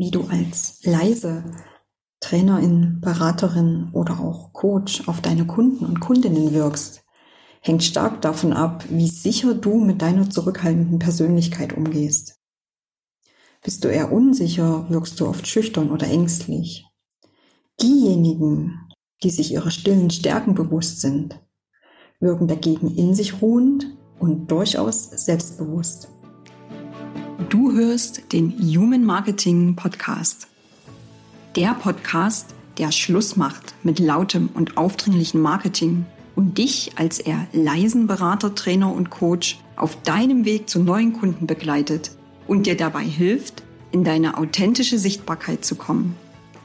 [0.00, 1.44] wie du als leise
[2.20, 7.04] Trainerin, Beraterin oder auch Coach auf deine Kunden und Kundinnen wirkst,
[7.60, 12.40] hängt stark davon ab, wie sicher du mit deiner zurückhaltenden Persönlichkeit umgehst.
[13.62, 16.86] Bist du eher unsicher, wirkst du oft schüchtern oder ängstlich.
[17.82, 18.80] Diejenigen,
[19.22, 21.38] die sich ihrer stillen Stärken bewusst sind,
[22.20, 26.08] wirken dagegen in sich ruhend und durchaus selbstbewusst.
[27.48, 30.48] Du hörst den Human Marketing Podcast.
[31.56, 36.04] Der Podcast, der Schluss macht mit lautem und aufdringlichem Marketing
[36.36, 41.46] und dich als eher leisen Berater, Trainer und Coach auf deinem Weg zu neuen Kunden
[41.46, 42.12] begleitet
[42.46, 46.16] und dir dabei hilft, in deine authentische Sichtbarkeit zu kommen.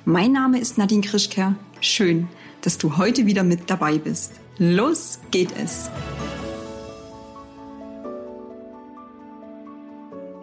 [0.04, 1.56] Mein Name ist Nadine Krischker.
[1.80, 2.28] Schön,
[2.62, 4.34] dass du heute wieder mit dabei bist.
[4.58, 5.90] Los geht es!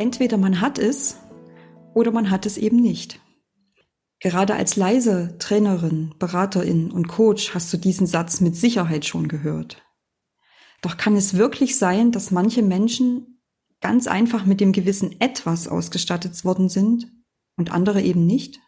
[0.02, 1.16] Entweder man hat es
[1.94, 3.20] oder man hat es eben nicht.
[4.18, 9.80] Gerade als leise Trainerin, Beraterin und Coach hast du diesen Satz mit Sicherheit schon gehört.
[10.80, 13.44] Doch kann es wirklich sein, dass manche Menschen
[13.80, 17.06] ganz einfach mit dem gewissen etwas ausgestattet worden sind
[17.56, 18.58] und andere eben nicht?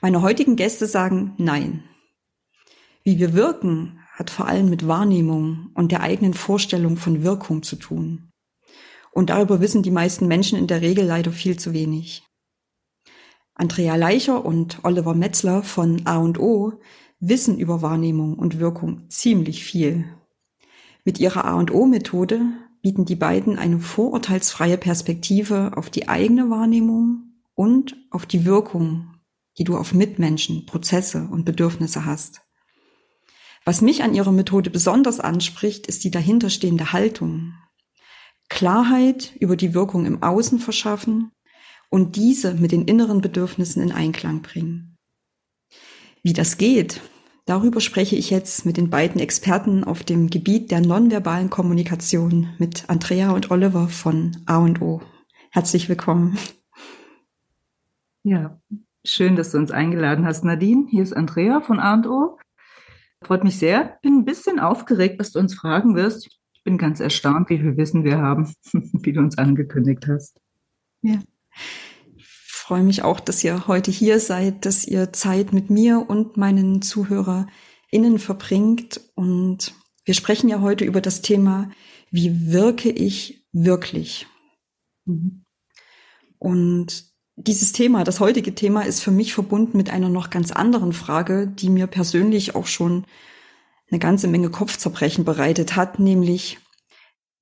[0.00, 1.84] Meine heutigen Gäste sagen Nein.
[3.02, 7.76] Wie wir wirken, hat vor allem mit Wahrnehmung und der eigenen Vorstellung von Wirkung zu
[7.76, 8.29] tun.
[9.12, 12.22] Und darüber wissen die meisten Menschen in der Regel leider viel zu wenig.
[13.54, 16.72] Andrea Leicher und Oliver Metzler von A&O
[17.18, 20.06] wissen über Wahrnehmung und Wirkung ziemlich viel.
[21.04, 22.40] Mit ihrer A&O-Methode
[22.82, 29.14] bieten die beiden eine vorurteilsfreie Perspektive auf die eigene Wahrnehmung und auf die Wirkung,
[29.58, 32.40] die du auf Mitmenschen, Prozesse und Bedürfnisse hast.
[33.66, 37.52] Was mich an ihrer Methode besonders anspricht, ist die dahinterstehende Haltung,
[38.50, 41.30] Klarheit über die Wirkung im Außen verschaffen
[41.88, 44.98] und diese mit den inneren Bedürfnissen in Einklang bringen.
[46.22, 47.00] Wie das geht,
[47.46, 52.90] darüber spreche ich jetzt mit den beiden Experten auf dem Gebiet der nonverbalen Kommunikation mit
[52.90, 55.00] Andrea und Oliver von A&O.
[55.50, 56.36] Herzlich willkommen.
[58.22, 58.60] Ja,
[59.04, 60.86] schön, dass du uns eingeladen hast, Nadine.
[60.90, 62.36] Hier ist Andrea von A&O.
[63.22, 63.98] Freut mich sehr.
[64.02, 66.39] Bin ein bisschen aufgeregt, was du uns fragen wirst.
[66.60, 70.38] Ich bin ganz erstaunt, wie viel Wissen wir haben, wie du uns angekündigt hast.
[71.00, 71.18] Ja.
[72.18, 76.36] Ich freue mich auch, dass ihr heute hier seid, dass ihr Zeit mit mir und
[76.36, 79.00] meinen ZuhörerInnen verbringt.
[79.14, 81.70] Und wir sprechen ja heute über das Thema,
[82.10, 84.26] wie wirke ich wirklich?
[85.06, 85.46] Mhm.
[86.38, 90.92] Und dieses Thema, das heutige Thema, ist für mich verbunden mit einer noch ganz anderen
[90.92, 93.06] Frage, die mir persönlich auch schon
[93.90, 96.58] eine ganze Menge Kopfzerbrechen bereitet hat, nämlich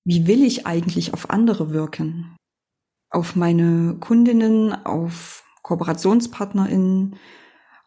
[0.05, 2.37] wie will ich eigentlich auf andere wirken?
[3.11, 7.17] Auf meine Kundinnen, auf KooperationspartnerInnen,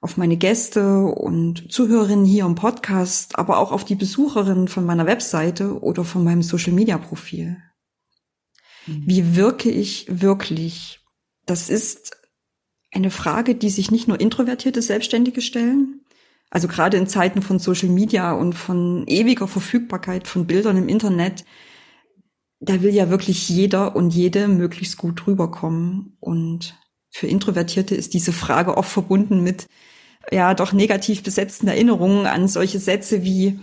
[0.02, 5.06] auf meine Gäste und Zuhörerinnen hier im Podcast, aber auch auf die Besucherinnen von meiner
[5.06, 7.58] Webseite oder von meinem Social Media Profil.
[8.88, 9.04] Mhm.
[9.06, 11.00] Wie wirke ich wirklich?
[11.46, 12.18] Das ist
[12.92, 16.01] eine Frage, die sich nicht nur introvertierte Selbstständige stellen,
[16.52, 21.46] also gerade in Zeiten von Social Media und von ewiger Verfügbarkeit von Bildern im Internet,
[22.60, 26.18] da will ja wirklich jeder und jede möglichst gut rüberkommen.
[26.20, 26.78] Und
[27.10, 29.68] für Introvertierte ist diese Frage oft verbunden mit,
[30.30, 33.60] ja, doch negativ besetzten Erinnerungen an solche Sätze wie,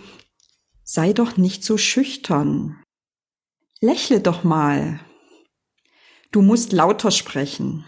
[0.83, 2.81] sei doch nicht so schüchtern.
[3.81, 4.99] Lächle doch mal.
[6.31, 7.85] Du musst lauter sprechen.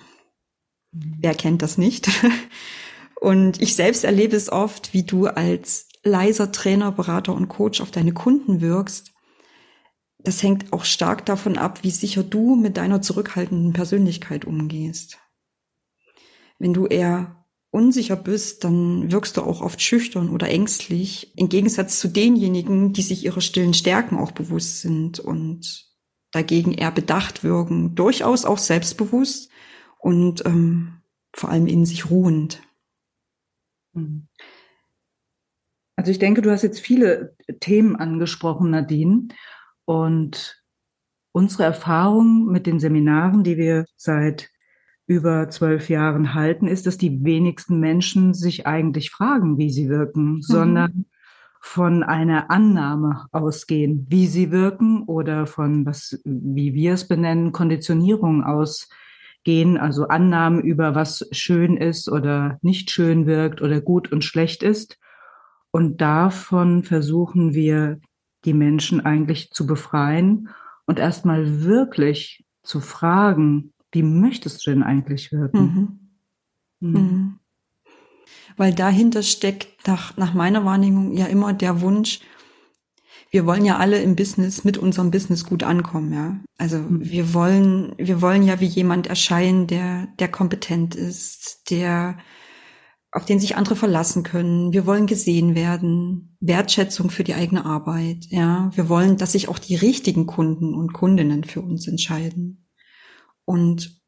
[0.92, 2.08] Wer kennt das nicht?
[3.22, 7.92] Und ich selbst erlebe es oft, wie du als leiser Trainer, Berater und Coach auf
[7.92, 9.12] deine Kunden wirkst.
[10.18, 15.20] Das hängt auch stark davon ab, wie sicher du mit deiner zurückhaltenden Persönlichkeit umgehst.
[16.58, 22.00] Wenn du eher unsicher bist, dann wirkst du auch oft schüchtern oder ängstlich, im Gegensatz
[22.00, 25.86] zu denjenigen, die sich ihrer stillen Stärken auch bewusst sind und
[26.32, 29.52] dagegen eher bedacht wirken, durchaus auch selbstbewusst
[30.00, 32.64] und ähm, vor allem in sich ruhend.
[33.94, 34.28] Mhm.
[35.96, 39.28] Also ich denke, du hast jetzt viele Themen angesprochen, Nadine.
[39.86, 40.64] Und
[41.32, 44.50] unsere Erfahrung mit den Seminaren, die wir seit
[45.06, 50.36] über zwölf Jahren halten, ist, dass die wenigsten Menschen sich eigentlich fragen, wie sie wirken,
[50.36, 50.42] mhm.
[50.42, 51.06] sondern
[51.60, 58.44] von einer Annahme ausgehen, wie sie wirken oder von was, wie wir es benennen, Konditionierung
[58.44, 58.90] aus
[59.44, 64.64] gehen, also Annahmen über was schön ist oder nicht schön wirkt oder gut und schlecht
[64.64, 65.00] ist.
[65.72, 68.00] Und davon versuchen wir,
[68.46, 70.50] die Menschen eigentlich zu befreien
[70.86, 76.10] und erstmal wirklich zu fragen, wie möchtest du denn eigentlich wirken?
[76.80, 76.90] Mhm.
[76.90, 77.02] Mhm.
[77.02, 77.40] mhm.
[78.58, 82.20] Weil dahinter steckt nach, nach meiner Wahrnehmung ja immer der Wunsch,
[83.32, 86.40] wir wollen ja alle im Business mit unserem Business gut ankommen, ja.
[86.58, 87.10] Also mhm.
[87.10, 92.18] wir wollen, wir wollen ja wie jemand erscheinen, der, der kompetent ist, der,
[93.12, 94.74] auf den sich andere verlassen können.
[94.74, 98.70] Wir wollen gesehen werden, Wertschätzung für die eigene Arbeit, ja.
[98.76, 102.68] Wir wollen, dass sich auch die richtigen Kunden und Kundinnen für uns entscheiden.
[103.46, 104.02] Und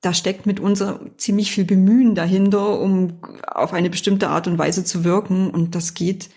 [0.00, 4.84] da steckt mit unser ziemlich viel Bemühen dahinter, um auf eine bestimmte Art und Weise
[4.84, 5.50] zu wirken.
[5.50, 6.30] Und das geht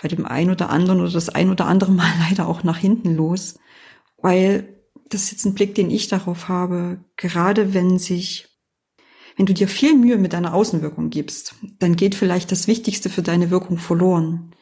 [0.00, 3.14] bei dem einen oder anderen oder das ein oder andere Mal leider auch nach hinten
[3.14, 3.58] los,
[4.18, 4.74] weil
[5.08, 8.48] das ist jetzt ein Blick, den ich darauf habe, gerade wenn sich,
[9.36, 13.22] wenn du dir viel Mühe mit deiner Außenwirkung gibst, dann geht vielleicht das Wichtigste für
[13.22, 14.54] deine Wirkung verloren,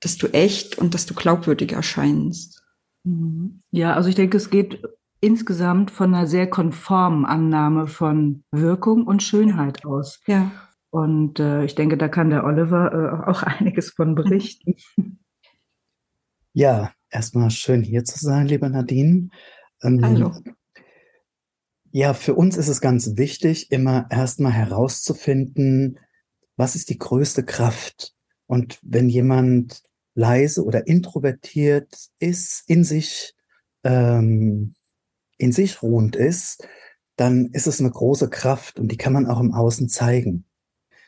[0.00, 2.62] dass du echt und dass du glaubwürdig erscheinst.
[3.04, 3.60] Mhm.
[3.70, 4.82] Ja, also ich denke, es geht
[5.20, 10.20] insgesamt von einer sehr konformen Annahme von Wirkung und Schönheit aus.
[10.26, 10.50] Ja.
[10.90, 14.76] Und äh, ich denke, da kann der Oliver äh, auch einiges von berichten.
[16.52, 19.28] Ja, erstmal schön hier zu sein, lieber Nadine.
[19.82, 20.32] Ähm, Hallo.
[21.92, 25.98] Ja, für uns ist es ganz wichtig, immer erstmal herauszufinden,
[26.56, 28.14] was ist die größte Kraft?
[28.46, 29.82] Und wenn jemand
[30.14, 33.34] leise oder introvertiert ist, in sich,
[33.84, 34.74] ähm,
[35.38, 36.66] in sich ruhend ist,
[37.16, 40.44] dann ist es eine große Kraft und die kann man auch im Außen zeigen.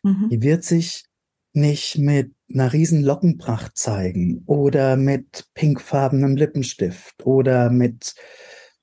[0.03, 0.29] Mhm.
[0.31, 1.05] Die wird sich
[1.53, 8.15] nicht mit einer riesen Lockenpracht zeigen oder mit pinkfarbenem Lippenstift oder mit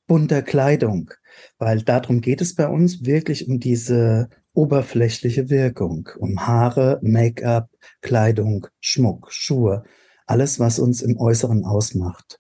[0.08, 1.12] bunter Kleidung,
[1.58, 7.70] weil darum geht es bei uns wirklich um diese oberflächliche Wirkung, um Haare, Make-up,
[8.02, 9.84] Kleidung, Schmuck, Schuhe,
[10.26, 12.40] alles, was uns im Äußeren ausmacht.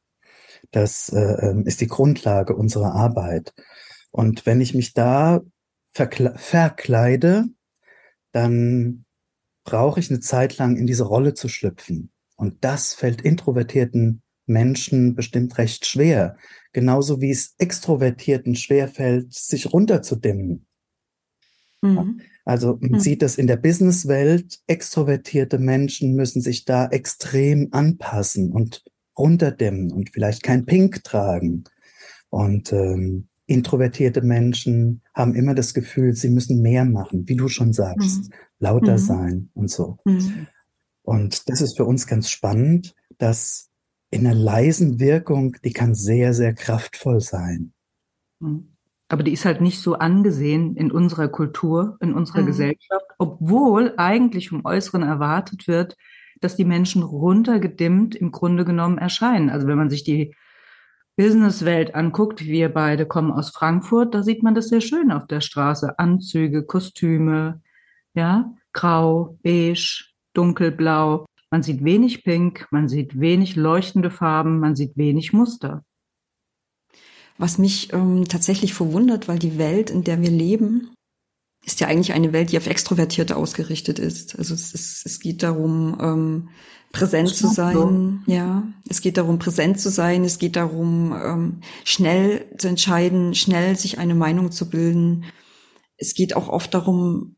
[0.71, 3.53] Das äh, ähm, ist die Grundlage unserer Arbeit.
[4.11, 5.41] Und wenn ich mich da
[5.91, 7.45] verkleide,
[8.31, 9.05] dann
[9.63, 12.11] brauche ich eine Zeit lang in diese Rolle zu schlüpfen.
[12.35, 16.37] Und das fällt introvertierten Menschen bestimmt recht schwer.
[16.73, 20.65] Genauso wie es Extrovertierten schwer fällt, sich runterzudimmen.
[21.81, 22.21] Mhm.
[22.45, 22.99] Also man mhm.
[22.99, 24.59] sieht das in der Businesswelt.
[24.67, 28.83] Extrovertierte Menschen müssen sich da extrem anpassen und
[29.17, 31.65] runterdimmen und vielleicht kein Pink tragen.
[32.29, 37.73] Und ähm, introvertierte Menschen haben immer das Gefühl, sie müssen mehr machen, wie du schon
[37.73, 38.33] sagst, mhm.
[38.59, 38.97] lauter mhm.
[38.97, 39.97] sein und so.
[40.05, 40.47] Mhm.
[41.01, 43.69] Und das ist für uns ganz spannend, dass
[44.11, 47.73] in einer leisen Wirkung, die kann sehr, sehr kraftvoll sein.
[48.39, 48.75] Mhm.
[49.07, 52.47] Aber die ist halt nicht so angesehen in unserer Kultur, in unserer mhm.
[52.47, 55.97] Gesellschaft, obwohl eigentlich vom Äußeren erwartet wird,
[56.39, 59.49] dass die Menschen runtergedimmt im Grunde genommen erscheinen.
[59.49, 60.35] Also wenn man sich die
[61.19, 65.41] Businesswelt anguckt, wir beide kommen aus Frankfurt, da sieht man das sehr schön auf der
[65.41, 65.99] Straße.
[65.99, 67.61] Anzüge, Kostüme,
[68.13, 71.25] ja, grau, beige, dunkelblau.
[71.51, 75.83] Man sieht wenig Pink, man sieht wenig leuchtende Farben, man sieht wenig Muster.
[77.37, 80.93] Was mich ähm, tatsächlich verwundert, weil die Welt, in der wir leben,
[81.65, 84.39] ist ja eigentlich eine Welt, die auf Extrovertierte ausgerichtet ist.
[84.39, 86.49] Also es, ist, es geht darum, ähm,
[86.91, 88.23] präsent zu sein.
[88.25, 90.23] Ja, es geht darum, präsent zu sein.
[90.23, 95.25] Es geht darum, ähm, schnell zu entscheiden, schnell sich eine Meinung zu bilden.
[95.97, 97.35] Es geht auch oft darum,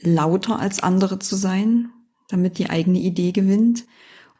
[0.00, 1.90] lauter als andere zu sein,
[2.28, 3.84] damit die eigene Idee gewinnt.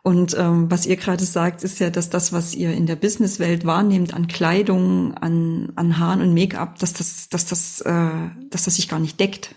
[0.02, 3.66] Und ähm, was ihr gerade sagt, ist ja, dass das, was ihr in der Businesswelt
[3.66, 8.76] wahrnehmt an Kleidung, an, an Haaren und Make-up, dass das, dass das, äh, dass das
[8.76, 9.54] sich gar nicht deckt,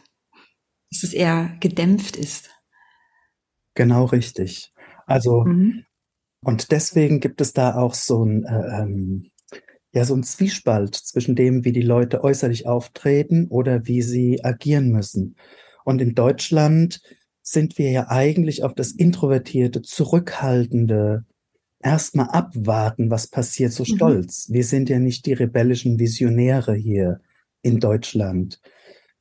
[0.92, 2.50] dass es eher gedämpft ist.
[3.76, 4.74] Genau richtig.
[5.06, 5.84] Also mhm.
[6.42, 9.32] und deswegen gibt es da auch so ein äh, ähm,
[9.94, 14.90] ja so ein Zwiespalt zwischen dem, wie die Leute äußerlich auftreten oder wie sie agieren
[14.90, 15.36] müssen.
[15.86, 17.02] Und in Deutschland
[17.42, 21.26] sind wir ja eigentlich auf das introvertierte, zurückhaltende,
[21.84, 23.96] erstmal abwarten, was passiert, so mhm.
[23.96, 24.48] stolz.
[24.50, 27.20] Wir sind ja nicht die rebellischen Visionäre hier
[27.62, 28.60] in Deutschland.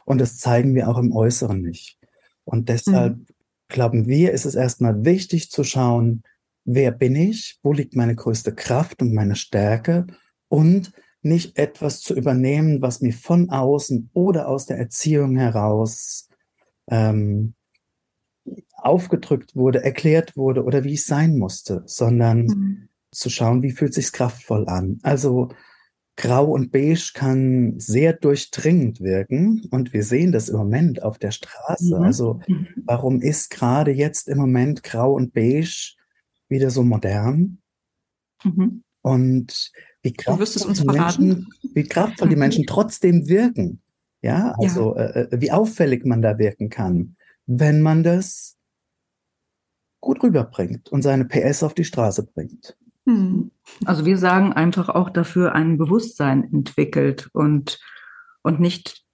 [0.05, 1.99] Und das zeigen wir auch im Äußeren nicht.
[2.45, 3.27] Und deshalb mhm.
[3.73, 6.23] Glauben wir, ist es erstmal wichtig zu schauen,
[6.65, 10.07] wer bin ich, wo liegt meine größte Kraft und meine Stärke
[10.49, 16.29] und nicht etwas zu übernehmen, was mir von außen oder aus der Erziehung heraus
[16.89, 17.55] ähm,
[18.75, 22.89] aufgedrückt wurde, erklärt wurde oder wie es sein musste, sondern mhm.
[23.13, 24.99] zu schauen, wie fühlt sich kraftvoll an.
[25.03, 25.51] Also
[26.23, 31.33] Grau und Beige kann sehr durchdringend wirken und wir sehen das im Moment auf der
[31.33, 31.97] Straße.
[31.97, 32.03] Mhm.
[32.03, 32.69] Also mhm.
[32.85, 35.97] warum ist gerade jetzt im Moment Grau und Beige
[36.49, 37.59] wieder so modern?
[38.45, 38.85] Mhm.
[39.03, 43.83] Und wie kraftvoll, die Menschen, wie kraftvoll die Menschen trotzdem wirken.
[44.21, 45.07] Ja, also ja.
[45.07, 48.57] Äh, äh, wie auffällig man da wirken kann, wenn man das
[50.01, 52.77] gut rüberbringt und seine PS auf die Straße bringt.
[53.07, 53.51] Mhm.
[53.85, 57.79] Also wir sagen einfach auch dafür ein Bewusstsein entwickelt und,
[58.43, 59.05] und nicht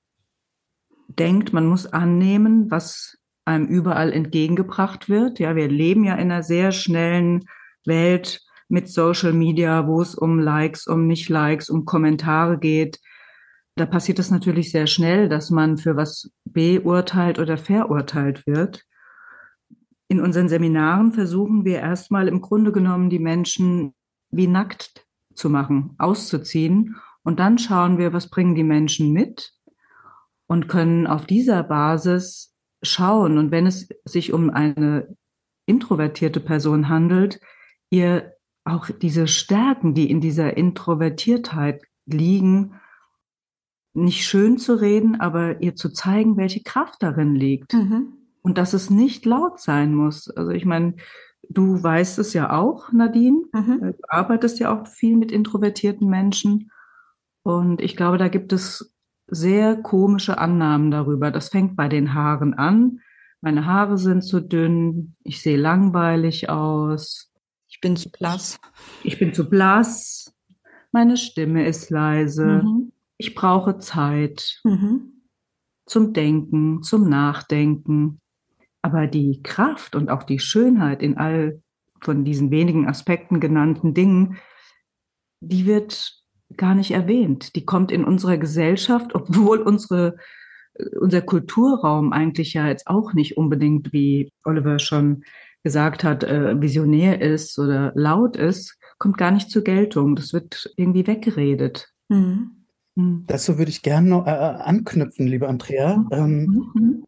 [1.09, 5.39] denkt, man muss annehmen, was einem überall entgegengebracht wird.
[5.39, 7.45] Ja, wir leben ja in einer sehr schnellen
[7.85, 13.01] Welt mit Social Media, wo es um Likes, um Nicht-Likes, um Kommentare geht.
[13.77, 18.85] Da passiert es natürlich sehr schnell, dass man für was beurteilt oder verurteilt wird.
[20.09, 23.95] In unseren Seminaren versuchen wir erstmal im Grunde genommen die Menschen
[24.31, 26.97] wie nackt zu machen, auszuziehen.
[27.23, 29.53] Und dann schauen wir, was bringen die Menschen mit
[30.47, 33.39] und können auf dieser Basis schauen.
[33.39, 35.17] Und wenn es sich um eine
[35.67, 37.41] introvertierte Person handelt,
[37.91, 38.33] ihr
[38.65, 42.75] auch diese Stärken, die in dieser Introvertiertheit liegen,
[43.95, 47.73] nicht schön zu reden, aber ihr zu zeigen, welche Kraft darin liegt.
[47.73, 48.19] Mhm
[48.49, 50.31] und dass es nicht laut sein muss.
[50.31, 50.95] Also ich meine,
[51.49, 53.43] du weißt es ja auch, Nadine.
[53.53, 53.83] Mhm.
[53.83, 56.71] Äh, du arbeitest ja auch viel mit introvertierten Menschen.
[57.43, 58.95] Und ich glaube, da gibt es
[59.27, 61.31] sehr komische Annahmen darüber.
[61.31, 63.01] Das fängt bei den Haaren an.
[63.41, 67.33] Meine Haare sind zu dünn, ich sehe langweilig aus.
[67.69, 68.59] Ich bin zu blass.
[69.05, 70.35] Ich bin zu blass.
[70.91, 72.63] Meine Stimme ist leise.
[72.65, 72.93] Mhm.
[73.19, 75.23] Ich brauche Zeit mhm.
[75.87, 78.21] zum Denken, zum Nachdenken.
[78.83, 81.61] Aber die Kraft und auch die Schönheit in all
[82.01, 84.39] von diesen wenigen Aspekten genannten Dingen,
[85.41, 86.15] die wird
[86.57, 87.55] gar nicht erwähnt.
[87.57, 90.17] Die kommt in unserer Gesellschaft, obwohl unsere,
[91.01, 95.25] unser Kulturraum eigentlich ja jetzt auch nicht unbedingt, wie Oliver schon
[95.65, 100.17] gesagt hat, äh, visionär ist oder laut ist, kommt gar nicht zur Geltung.
[100.17, 101.93] Das wird irgendwie weggeredet.
[102.09, 102.65] Mhm.
[102.95, 103.25] mhm.
[103.27, 106.07] Dazu würde ich gerne noch äh, anknüpfen, liebe Andrea.
[106.13, 107.08] Ähm, mhm.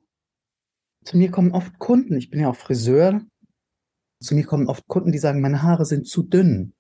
[1.04, 3.22] Zu mir kommen oft Kunden, ich bin ja auch Friseur,
[4.20, 6.74] zu mir kommen oft Kunden, die sagen, meine Haare sind zu dünn.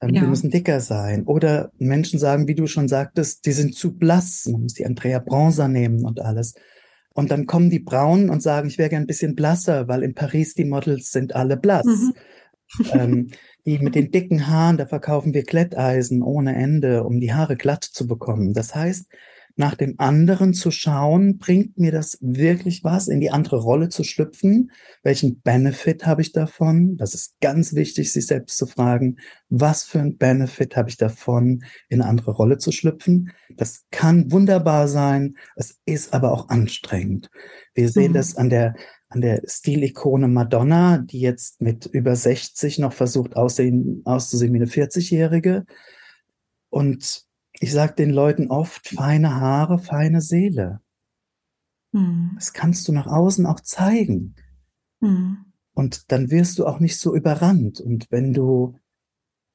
[0.00, 0.22] Ähm, ja.
[0.22, 1.24] Die müssen dicker sein.
[1.24, 4.46] Oder Menschen sagen, wie du schon sagtest, die sind zu blass.
[4.50, 6.54] Man muss die Andrea Bronzer nehmen und alles.
[7.14, 10.14] Und dann kommen die Braunen und sagen, ich wäre gern ein bisschen blasser, weil in
[10.14, 11.84] Paris die Models sind alle blass.
[11.86, 12.14] Mhm.
[12.92, 13.30] ähm,
[13.66, 17.84] die mit den dicken Haaren, da verkaufen wir Glätteisen ohne Ende, um die Haare glatt
[17.84, 18.54] zu bekommen.
[18.54, 19.06] Das heißt,
[19.56, 24.04] nach dem anderen zu schauen, bringt mir das wirklich was, in die andere Rolle zu
[24.04, 24.70] schlüpfen?
[25.02, 26.96] Welchen Benefit habe ich davon?
[26.96, 29.18] Das ist ganz wichtig, sich selbst zu fragen,
[29.48, 33.32] was für ein Benefit habe ich davon, in eine andere Rolle zu schlüpfen?
[33.56, 37.30] Das kann wunderbar sein, es ist aber auch anstrengend.
[37.74, 38.16] Wir sehen mhm.
[38.16, 38.74] das an der
[39.12, 44.66] an der Stilikone Madonna, die jetzt mit über 60 noch versucht aussehen, auszusehen wie eine
[44.66, 45.66] 40-Jährige.
[46.70, 47.26] Und
[47.62, 50.80] ich sage den Leuten oft, feine Haare, feine Seele.
[51.92, 52.32] Mhm.
[52.34, 54.34] Das kannst du nach außen auch zeigen.
[54.98, 55.44] Mhm.
[55.72, 57.80] Und dann wirst du auch nicht so überrannt.
[57.80, 58.80] Und wenn du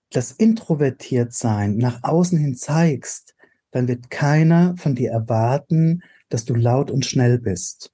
[0.10, 3.36] das Introvertiertsein nach außen hin zeigst,
[3.72, 7.94] dann wird keiner von dir erwarten, dass du laut und schnell bist.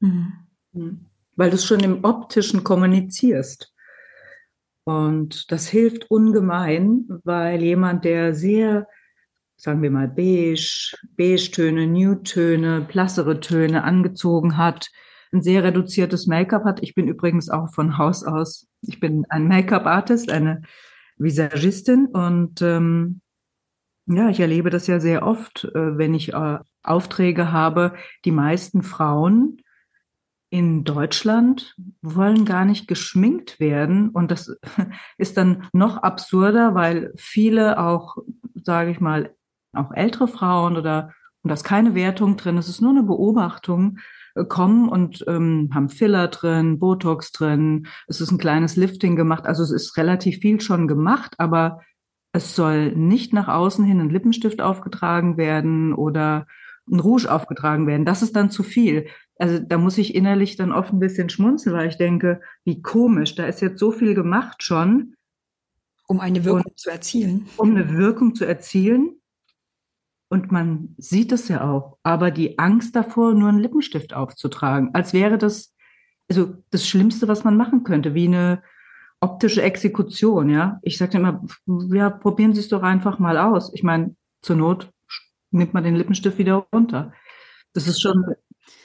[0.00, 1.06] Mhm.
[1.36, 3.72] Weil du es schon im optischen kommunizierst.
[4.86, 8.86] Und das hilft ungemein, weil jemand, der sehr,
[9.56, 14.88] sagen wir mal, beige, beige-Töne, Nude-Töne, blassere Töne angezogen hat,
[15.32, 16.84] ein sehr reduziertes Make-up hat.
[16.84, 20.62] Ich bin übrigens auch von Haus aus, ich bin ein Make-up-Artist, eine
[21.16, 23.22] Visagistin und ähm,
[24.06, 27.94] ja, ich erlebe das ja sehr oft, äh, wenn ich äh, Aufträge habe.
[28.24, 29.62] Die meisten Frauen
[30.50, 34.10] in Deutschland wollen gar nicht geschminkt werden.
[34.10, 34.56] Und das
[35.18, 38.16] ist dann noch absurder, weil viele auch,
[38.54, 39.34] sage ich mal,
[39.72, 41.12] auch ältere Frauen oder,
[41.42, 43.98] und da ist keine Wertung drin, es ist nur eine Beobachtung,
[44.34, 49.46] äh, kommen und ähm, haben Filler drin, Botox drin, es ist ein kleines Lifting gemacht,
[49.46, 51.80] also es ist relativ viel schon gemacht, aber
[52.32, 56.46] es soll nicht nach außen hin ein Lippenstift aufgetragen werden oder
[56.90, 58.04] ein Rouge aufgetragen werden.
[58.04, 59.06] Das ist dann zu viel
[59.38, 63.34] also da muss ich innerlich dann oft ein bisschen schmunzeln, weil ich denke, wie komisch,
[63.34, 65.14] da ist jetzt so viel gemacht schon.
[66.06, 67.46] Um eine Wirkung zu erzielen.
[67.56, 69.20] Um eine Wirkung zu erzielen.
[70.28, 71.98] Und man sieht es ja auch.
[72.02, 75.74] Aber die Angst davor, nur einen Lippenstift aufzutragen, als wäre das,
[76.28, 78.62] also das Schlimmste, was man machen könnte, wie eine
[79.20, 80.78] optische Exekution, ja.
[80.82, 81.44] Ich sage immer,
[81.92, 83.72] ja, probieren Sie es doch einfach mal aus.
[83.74, 84.90] Ich meine, zur Not
[85.50, 87.12] nimmt man den Lippenstift wieder runter.
[87.72, 88.24] Das ist schon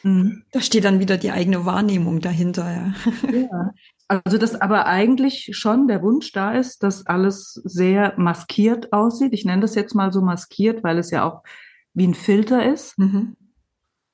[0.04, 0.44] Mhm.
[0.52, 2.94] Da steht dann wieder die eigene Wahrnehmung dahinter, ja.
[3.32, 3.72] ja.
[4.08, 9.34] Also, dass aber eigentlich schon der Wunsch da ist, dass alles sehr maskiert aussieht.
[9.34, 11.44] Ich nenne das jetzt mal so maskiert, weil es ja auch
[11.94, 12.98] wie ein Filter ist.
[12.98, 13.38] Mhm.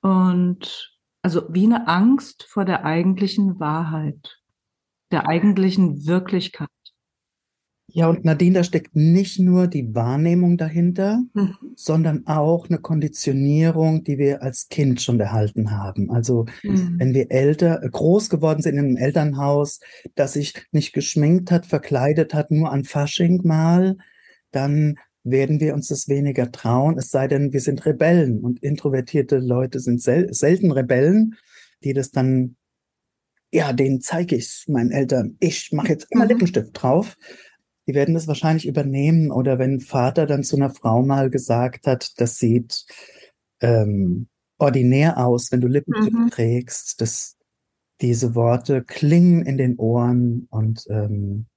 [0.01, 4.39] Und also wie eine Angst vor der eigentlichen Wahrheit,
[5.12, 6.70] der eigentlichen Wirklichkeit.
[7.89, 11.56] Ja, und Nadine, da steckt nicht nur die Wahrnehmung dahinter, mhm.
[11.75, 16.12] sondern auch eine Konditionierung, die wir als Kind schon erhalten haben.
[16.12, 16.96] Also mhm.
[17.00, 19.79] wenn wir älter, groß geworden sind in einem Elternhaus,
[20.15, 23.98] das sich nicht geschminkt hat, verkleidet hat, nur an Fasching mal,
[24.51, 29.38] dann werden wir uns das weniger trauen, es sei denn, wir sind Rebellen und introvertierte
[29.39, 31.36] Leute sind sel selten Rebellen,
[31.84, 32.58] die das dann,
[33.51, 36.32] ja, denen zeige ich meinen Eltern, ich mache jetzt immer mhm.
[36.32, 37.17] Lippenstift drauf
[37.88, 39.32] die werden das wahrscheinlich übernehmen.
[39.32, 42.86] Oder wenn Vater dann zu einer Frau mal gesagt hat, das sieht
[43.62, 44.27] ähm,
[44.58, 46.29] ordinär aus, wenn du Lippenstift mhm.
[46.29, 47.38] trägst, dass
[48.01, 51.48] diese Worte klingen in den Ohren und ähm,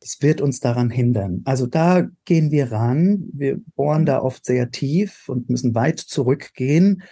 [0.00, 1.42] das wird uns daran hindern.
[1.44, 3.28] Also da gehen wir ran.
[3.32, 7.02] Wir bohren da oft sehr tief und müssen weit zurückgehen,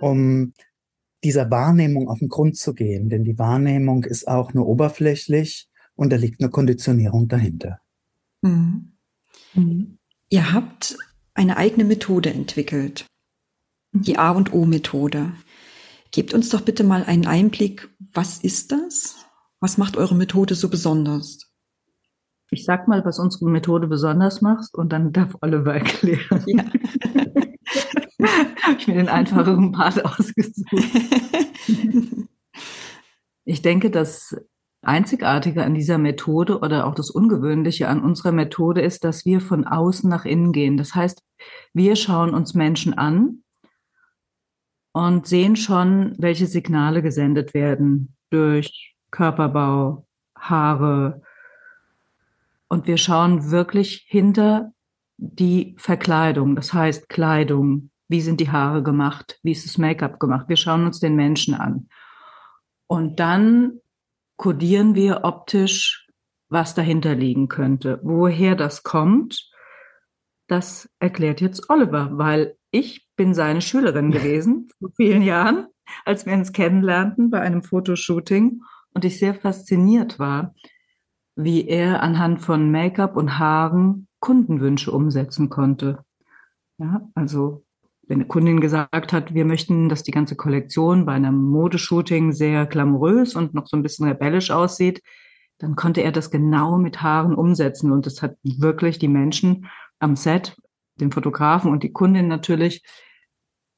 [0.00, 0.52] um
[1.24, 3.08] dieser Wahrnehmung auf den Grund zu gehen.
[3.08, 7.80] Denn die Wahrnehmung ist auch nur oberflächlich und da liegt eine Konditionierung dahinter.
[8.42, 8.92] Mhm.
[9.54, 9.98] Mhm.
[10.28, 10.96] Ihr habt
[11.34, 13.06] eine eigene Methode entwickelt,
[13.92, 15.32] die A und O Methode.
[16.10, 19.16] Gebt uns doch bitte mal einen Einblick, was ist das?
[19.60, 21.50] Was macht eure Methode so besonders?
[22.50, 26.44] Ich sag mal, was unsere Methode besonders macht und dann darf Oliver erklären.
[26.46, 26.64] Ja.
[28.62, 30.56] Habe ich mir den einfacheren Part ausgesucht.
[33.48, 34.36] Ich denke, dass
[34.86, 39.66] Einzigartige an dieser Methode oder auch das Ungewöhnliche an unserer Methode ist, dass wir von
[39.66, 40.76] außen nach innen gehen.
[40.76, 41.22] Das heißt,
[41.72, 43.42] wir schauen uns Menschen an
[44.92, 50.06] und sehen schon, welche Signale gesendet werden durch Körperbau,
[50.38, 51.22] Haare.
[52.68, 54.72] Und wir schauen wirklich hinter
[55.18, 60.48] die Verkleidung, das heißt Kleidung, wie sind die Haare gemacht, wie ist das Make-up gemacht.
[60.48, 61.88] Wir schauen uns den Menschen an.
[62.86, 63.80] Und dann
[64.36, 66.06] kodieren wir optisch,
[66.48, 68.00] was dahinter liegen könnte.
[68.02, 69.50] Woher das kommt,
[70.48, 75.66] das erklärt jetzt Oliver, weil ich bin seine Schülerin gewesen vor vielen Jahren,
[76.04, 78.62] als wir uns kennenlernten bei einem Fotoshooting
[78.94, 80.54] und ich sehr fasziniert war,
[81.34, 86.04] wie er anhand von Make-up und Haaren Kundenwünsche umsetzen konnte.
[86.78, 87.65] Ja, also
[88.06, 92.66] wenn eine Kundin gesagt hat, wir möchten, dass die ganze Kollektion bei einem Modeshooting sehr
[92.66, 95.02] glamourös und noch so ein bisschen rebellisch aussieht,
[95.58, 97.90] dann konnte er das genau mit Haaren umsetzen.
[97.90, 99.66] Und das hat wirklich die Menschen
[99.98, 100.56] am Set,
[101.00, 102.84] den Fotografen und die Kundin natürlich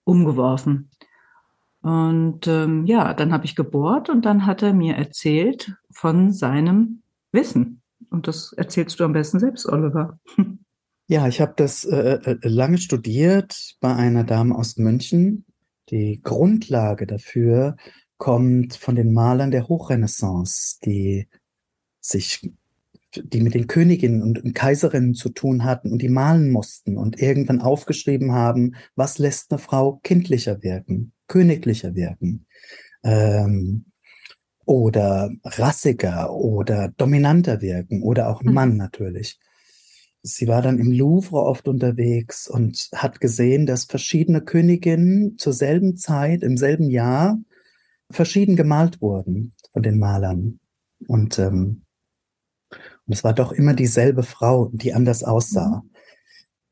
[0.04, 0.90] umgeworfen.
[1.80, 7.02] Und ähm, ja, dann habe ich gebohrt und dann hat er mir erzählt von seinem
[7.32, 7.82] Wissen.
[8.10, 10.18] Und das erzählst du am besten selbst, Oliver.
[11.10, 15.46] Ja, ich habe das äh, äh, lange studiert bei einer Dame aus München.
[15.88, 17.76] Die Grundlage dafür
[18.18, 21.26] kommt von den Malern der Hochrenaissance, die
[21.98, 22.52] sich,
[23.14, 27.62] die mit den Königinnen und Kaiserinnen zu tun hatten und die malen mussten und irgendwann
[27.62, 32.44] aufgeschrieben haben, was lässt eine Frau kindlicher wirken, königlicher wirken.
[33.02, 33.86] Ähm,
[34.66, 38.52] oder rassiger oder dominanter wirken oder auch hm.
[38.52, 39.38] Mann natürlich
[40.22, 45.96] sie war dann im Louvre oft unterwegs und hat gesehen, dass verschiedene Königinnen zur selben
[45.96, 47.38] Zeit, im selben Jahr,
[48.10, 50.60] verschieden gemalt wurden von den Malern.
[51.06, 51.82] Und, ähm,
[52.70, 55.82] und es war doch immer dieselbe Frau, die anders aussah.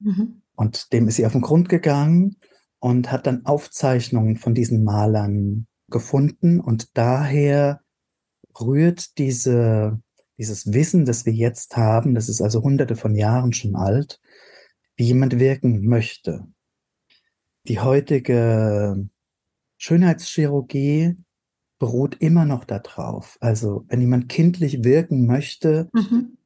[0.01, 0.13] Mhm.
[0.13, 0.43] mhm.
[0.59, 2.37] Und dem ist sie auf den Grund gegangen
[2.79, 6.61] und hat dann Aufzeichnungen von diesen Malern gefunden.
[6.61, 7.83] Und daher
[8.59, 10.01] rührt diese
[10.39, 14.21] dieses Wissen, das wir jetzt haben, das ist also hunderte von Jahren schon alt,
[14.97, 16.47] wie jemand wirken möchte.
[17.69, 19.09] Die heutige
[19.79, 21.17] Schönheitschirurgie
[21.79, 23.37] beruht immer noch darauf.
[23.41, 26.39] Also wenn jemand kindlich wirken möchte, mhm.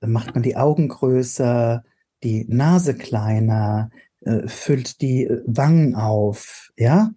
[0.00, 1.84] dann macht man die Augen größer,
[2.22, 7.12] die Nase kleiner, äh, füllt die äh, Wangen auf, ja,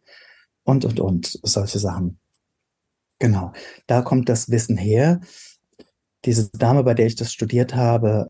[0.63, 2.19] und, und, und, solche Sachen.
[3.19, 3.51] Genau,
[3.87, 5.19] da kommt das Wissen her
[6.25, 8.29] diese Dame, bei der ich das studiert habe,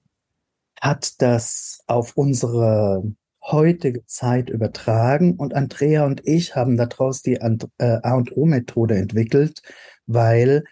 [0.82, 3.04] hat das auf unsere
[3.42, 8.96] heutige Zeit übertragen und Andrea und ich haben daraus die äh, A und O Methode
[8.96, 9.62] entwickelt,
[10.06, 10.64] weil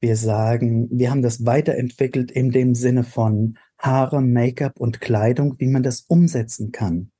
[0.00, 5.68] wir sagen, wir haben das weiterentwickelt in dem Sinne von Haare, Make-up und Kleidung, wie
[5.68, 7.10] man das umsetzen kann.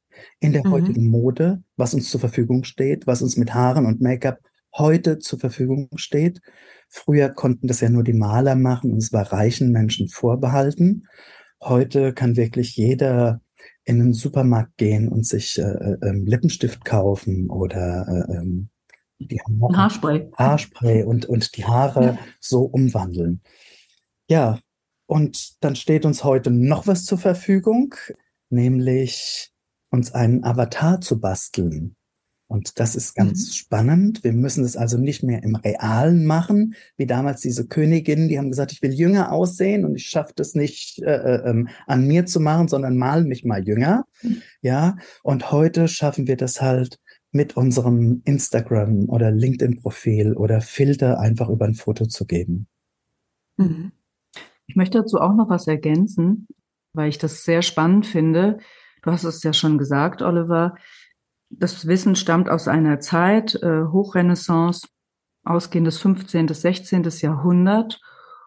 [0.41, 0.71] In der mhm.
[0.73, 4.39] heutigen Mode, was uns zur Verfügung steht, was uns mit Haaren und Make-up
[4.79, 6.41] heute zur Verfügung steht.
[6.89, 11.07] Früher konnten das ja nur die Maler machen und es war reichen Menschen vorbehalten.
[11.63, 13.41] Heute kann wirklich jeder
[13.85, 18.69] in den Supermarkt gehen und sich äh, äh, ähm, Lippenstift kaufen oder äh, ähm,
[19.19, 20.31] die Haarspray.
[20.37, 22.19] Haarspray und, und die Haare ja.
[22.41, 23.41] so umwandeln.
[24.29, 24.59] Ja,
[25.07, 27.95] und dann steht uns heute noch was zur Verfügung,
[28.51, 29.53] nämlich
[29.91, 31.96] uns einen Avatar zu basteln.
[32.49, 33.53] Und das ist ganz mhm.
[33.53, 34.25] spannend.
[34.25, 38.51] Wir müssen es also nicht mehr im Realen machen, wie damals diese Königinnen, die haben
[38.51, 42.25] gesagt, ich will jünger aussehen und ich schaffe das nicht äh, äh, ähm, an mir
[42.27, 44.05] zu machen, sondern mal mich mal jünger.
[44.23, 44.43] Mhm.
[44.63, 46.99] Ja, und heute schaffen wir das halt
[47.33, 52.69] mit unserem Instagram oder LinkedIn-Profil oder Filter einfach über ein Foto zu geben.
[53.57, 53.93] Mhm.
[54.67, 56.47] Ich möchte dazu auch noch was ergänzen,
[56.93, 58.59] weil ich das sehr spannend finde.
[59.03, 60.77] Du hast es ja schon gesagt, Oliver
[61.51, 64.89] das Wissen stammt aus einer Zeit, äh, Hochrenaissance,
[65.45, 66.47] ausgehendes 15.
[66.47, 67.05] bis 16.
[67.21, 68.01] Jahrhundert.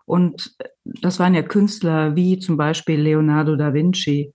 [0.05, 4.33] Und das waren ja Künstler wie zum Beispiel Leonardo da Vinci.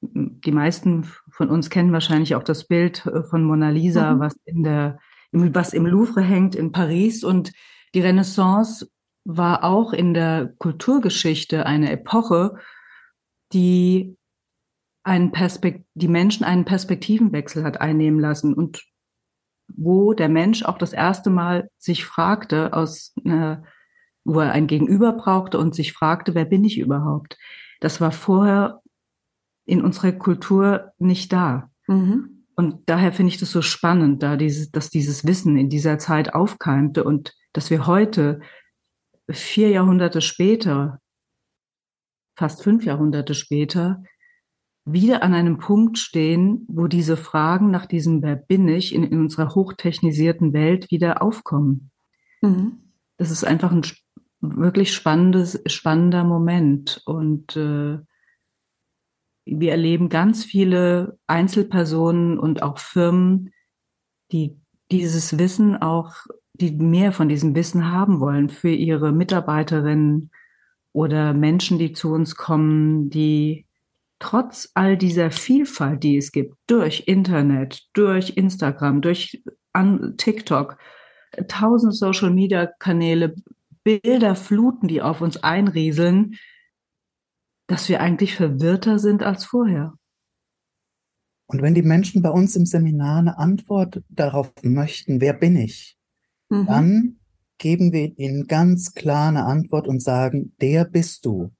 [0.00, 4.20] Die meisten von uns kennen wahrscheinlich auch das Bild äh, von Mona Lisa, mhm.
[4.20, 4.98] was in der,
[5.32, 7.24] was im Louvre hängt in Paris.
[7.24, 7.52] Und
[7.94, 8.88] die Renaissance
[9.24, 12.54] war auch in der Kulturgeschichte eine Epoche,
[13.52, 14.16] die
[15.08, 18.84] einen Perspekt die Menschen einen Perspektivenwechsel hat einnehmen lassen und
[19.68, 23.64] wo der Mensch auch das erste Mal sich fragte, aus einer,
[24.24, 27.36] wo er ein Gegenüber brauchte und sich fragte, wer bin ich überhaupt?
[27.80, 28.80] Das war vorher
[29.66, 31.70] in unserer Kultur nicht da.
[31.86, 32.46] Mhm.
[32.56, 36.34] Und daher finde ich das so spannend, da dieses, dass dieses Wissen in dieser Zeit
[36.34, 38.40] aufkeimte und dass wir heute
[39.30, 41.00] vier Jahrhunderte später,
[42.36, 44.02] fast fünf Jahrhunderte später,
[44.92, 49.20] wieder an einem Punkt stehen, wo diese Fragen nach diesem Wer bin ich in, in
[49.20, 51.90] unserer hochtechnisierten Welt wieder aufkommen.
[52.42, 52.78] Mhm.
[53.16, 53.82] Das ist einfach ein
[54.40, 57.02] wirklich spannendes, spannender Moment.
[57.04, 57.98] Und äh,
[59.44, 63.52] wir erleben ganz viele Einzelpersonen und auch Firmen,
[64.32, 66.14] die dieses Wissen auch,
[66.54, 70.30] die mehr von diesem Wissen haben wollen für ihre Mitarbeiterinnen
[70.92, 73.67] oder Menschen, die zu uns kommen, die
[74.18, 79.42] trotz all dieser Vielfalt, die es gibt, durch Internet, durch Instagram, durch
[80.16, 80.78] TikTok,
[81.46, 83.34] tausend Social Media Kanäle,
[83.84, 86.34] Bilder fluten, die auf uns einrieseln,
[87.68, 89.94] dass wir eigentlich verwirrter sind als vorher.
[91.46, 95.96] Und wenn die Menschen bei uns im Seminar eine Antwort darauf möchten, wer bin ich,
[96.50, 96.66] mhm.
[96.66, 97.20] dann
[97.56, 101.52] geben wir ihnen ganz klar eine Antwort und sagen, der bist du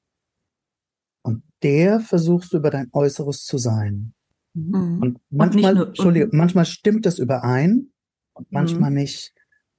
[1.62, 4.14] der versuchst du über dein Äußeres zu sein.
[4.54, 4.98] Mhm.
[5.00, 7.90] Und manchmal, und nur, Entschuldigung, manchmal stimmt das überein
[8.34, 8.96] und manchmal mhm.
[8.96, 9.32] nicht.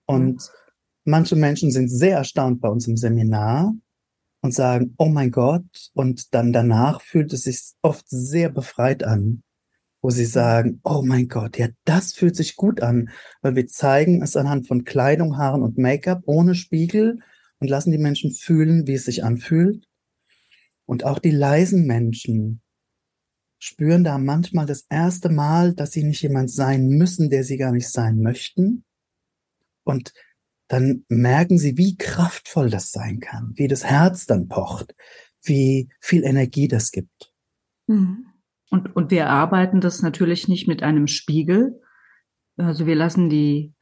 [0.05, 0.49] Und
[1.05, 3.73] manche Menschen sind sehr erstaunt bei uns im Seminar
[4.41, 9.43] und sagen, oh mein Gott, und dann danach fühlt es sich oft sehr befreit an,
[10.01, 13.09] wo sie sagen, oh mein Gott, ja, das fühlt sich gut an,
[13.41, 17.19] weil wir zeigen es anhand von Kleidung, Haaren und Make-up ohne Spiegel
[17.59, 19.88] und lassen die Menschen fühlen, wie es sich anfühlt.
[20.89, 22.63] Und auch die leisen Menschen
[23.59, 27.71] spüren da manchmal das erste Mal, dass sie nicht jemand sein müssen, der sie gar
[27.71, 28.85] nicht sein möchten.
[29.83, 30.15] Und
[30.67, 34.95] dann merken sie, wie kraftvoll das sein kann, wie das Herz dann pocht,
[35.43, 37.35] wie viel Energie das gibt.
[37.85, 38.25] Mhm.
[38.71, 41.79] Und, und wir arbeiten das natürlich nicht mit einem Spiegel.
[42.57, 43.75] Also wir lassen die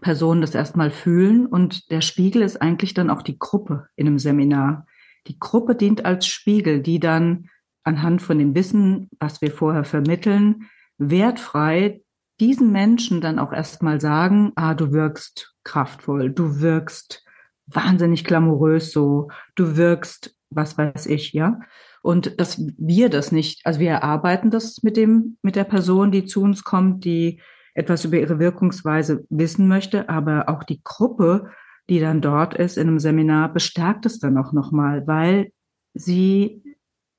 [0.00, 4.18] Personen das erstmal fühlen und der Spiegel ist eigentlich dann auch die Gruppe in einem
[4.18, 4.88] Seminar.
[5.26, 7.48] Die Gruppe dient als Spiegel, die dann
[7.82, 12.02] anhand von dem Wissen, was wir vorher vermitteln, wertfrei
[12.40, 17.24] diesen Menschen dann auch erstmal sagen, ah, du wirkst kraftvoll, du wirkst
[17.66, 21.60] wahnsinnig glamourös so, du wirkst, was weiß ich, ja.
[22.02, 26.24] Und dass wir das nicht, also wir erarbeiten das mit dem, mit der Person, die
[26.24, 27.40] zu uns kommt, die
[27.74, 31.50] etwas über ihre Wirkungsweise wissen möchte, aber auch die Gruppe
[31.88, 35.52] die dann dort ist in einem Seminar, bestärkt es dann auch nochmal, weil
[35.94, 36.62] sie,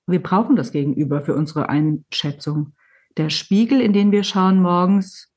[0.08, 2.74] wir brauchen das Gegenüber für unsere Einschätzung.
[3.18, 5.34] Der Spiegel, in den wir schauen morgens,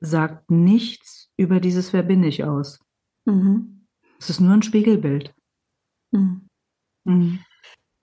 [0.00, 2.80] sagt nichts über dieses Wer bin ich aus.
[3.24, 3.86] Mhm.
[4.18, 5.34] Es ist nur ein Spiegelbild.
[6.10, 6.48] Mhm.
[7.04, 7.38] Mhm.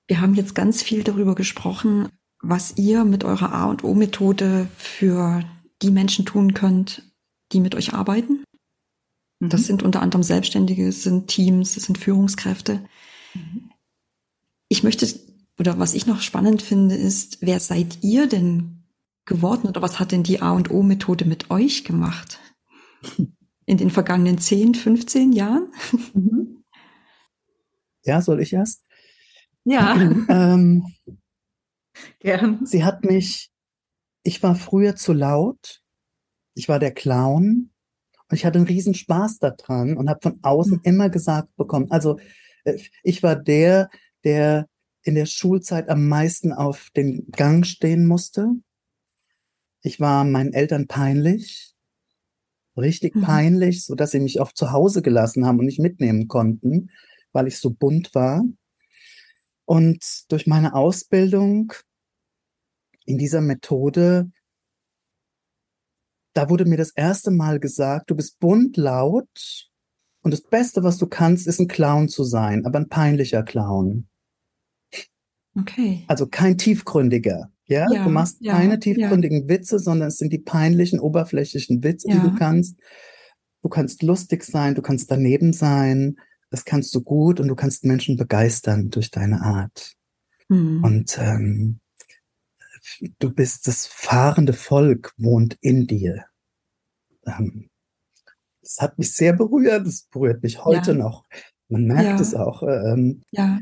[0.08, 2.10] Wir haben jetzt ganz viel darüber gesprochen,
[2.42, 5.44] was ihr mit eurer A und O-Methode für
[5.82, 7.04] die Menschen tun könnt,
[7.52, 8.44] die mit euch arbeiten.
[9.50, 9.66] Das mhm.
[9.66, 12.86] sind unter anderem Selbstständige, es sind Teams, es sind Führungskräfte.
[13.34, 13.72] Mhm.
[14.68, 15.08] Ich möchte,
[15.60, 18.84] oder was ich noch spannend finde, ist, wer seid ihr denn
[19.26, 22.40] geworden oder was hat denn die A und O Methode mit euch gemacht?
[23.66, 25.72] In den vergangenen 10, 15 Jahren?
[26.14, 26.64] Mhm.
[28.04, 28.84] Ja, soll ich erst?
[29.64, 29.96] Ja.
[30.30, 30.86] ähm,
[32.20, 32.66] Gern.
[32.66, 33.52] Sie hat mich,
[34.24, 35.82] ich war früher zu laut,
[36.54, 37.72] ich war der Clown
[38.32, 40.82] und ich hatte einen riesen Spaß daran und habe von außen mhm.
[40.84, 42.18] immer gesagt bekommen, also
[42.64, 43.90] äh, ich war der,
[44.24, 44.68] der
[45.04, 48.48] in der Schulzeit am meisten auf den Gang stehen musste.
[49.82, 51.76] Ich war meinen Eltern peinlich,
[52.78, 53.22] richtig mhm.
[53.22, 56.90] peinlich, so dass sie mich oft zu Hause gelassen haben und nicht mitnehmen konnten,
[57.34, 58.46] weil ich so bunt war.
[59.66, 61.74] Und durch meine Ausbildung
[63.06, 64.32] in dieser Methode,
[66.34, 69.70] da wurde mir das erste Mal gesagt, du bist bunt, laut
[70.22, 74.08] und das Beste, was du kannst, ist ein Clown zu sein, aber ein peinlicher Clown.
[75.58, 76.06] Okay.
[76.08, 77.52] Also kein tiefgründiger.
[77.66, 79.50] Ja, ja du machst ja, keine tiefgründigen ja.
[79.50, 82.80] Witze, sondern es sind die peinlichen, oberflächlichen Witze, die du kannst.
[83.62, 86.18] Du kannst lustig sein, du kannst daneben sein,
[86.50, 89.94] das kannst du gut und du kannst Menschen begeistern durch deine Art.
[90.50, 90.84] Mhm.
[90.84, 91.81] Und ähm,
[93.20, 96.26] du bist das fahrende Volk, wohnt in dir.
[97.26, 97.70] Ähm,
[98.62, 101.26] das hat mich sehr berührt, das berührt mich heute noch.
[101.68, 102.64] Man merkt es auch.
[102.64, 103.60] Ähm, ja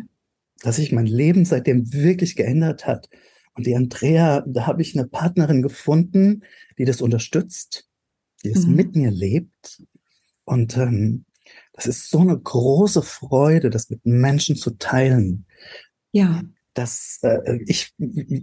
[0.61, 3.09] dass sich mein Leben seitdem wirklich geändert hat.
[3.55, 6.43] Und die Andrea, da habe ich eine Partnerin gefunden,
[6.77, 7.87] die das unterstützt,
[8.43, 8.75] die es mhm.
[8.75, 9.83] mit mir lebt.
[10.45, 11.25] Und ähm,
[11.73, 15.45] das ist so eine große Freude, das mit Menschen zu teilen.
[16.11, 16.41] Ja.
[16.79, 17.93] Das, äh, ich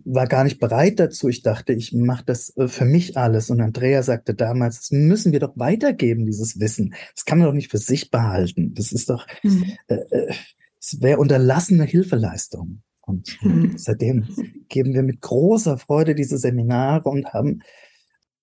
[0.04, 1.28] war gar nicht bereit dazu.
[1.28, 3.48] Ich dachte, ich mache das äh, für mich alles.
[3.48, 6.94] Und Andrea sagte damals, das müssen wir doch weitergeben, dieses Wissen.
[7.14, 8.74] Das kann man doch nicht für sich behalten.
[8.74, 9.72] Das ist doch, mhm.
[9.86, 10.34] äh,
[10.78, 12.82] es wäre unterlassene Hilfeleistung.
[13.00, 13.72] Und mhm.
[13.78, 14.26] seitdem
[14.68, 17.62] geben wir mit großer Freude diese Seminare und haben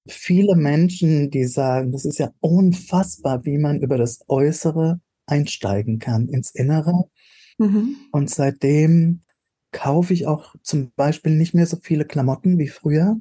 [0.08, 6.30] viele Menschen, die sagen, das ist ja unfassbar, wie man über das Äußere einsteigen kann
[6.30, 7.12] ins Innere.
[7.60, 7.96] Mhm.
[8.12, 9.22] Und seitdem
[9.74, 13.20] kaufe ich auch zum Beispiel nicht mehr so viele Klamotten wie früher,